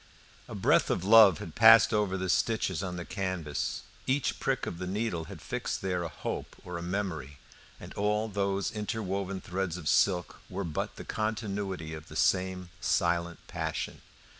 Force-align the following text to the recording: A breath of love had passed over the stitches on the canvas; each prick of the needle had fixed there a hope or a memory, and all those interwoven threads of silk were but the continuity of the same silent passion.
A 0.47 0.55
breath 0.55 0.89
of 0.89 1.03
love 1.03 1.37
had 1.37 1.53
passed 1.53 1.93
over 1.93 2.17
the 2.17 2.27
stitches 2.27 2.81
on 2.81 2.95
the 2.95 3.05
canvas; 3.05 3.83
each 4.07 4.39
prick 4.39 4.65
of 4.65 4.79
the 4.79 4.87
needle 4.87 5.25
had 5.25 5.43
fixed 5.43 5.83
there 5.83 6.01
a 6.01 6.09
hope 6.09 6.55
or 6.65 6.79
a 6.79 6.81
memory, 6.81 7.37
and 7.79 7.93
all 7.93 8.27
those 8.27 8.71
interwoven 8.71 9.41
threads 9.41 9.77
of 9.77 9.87
silk 9.87 10.39
were 10.49 10.63
but 10.63 10.95
the 10.95 11.05
continuity 11.05 11.93
of 11.93 12.07
the 12.07 12.15
same 12.15 12.71
silent 12.81 13.45
passion. 13.45 14.01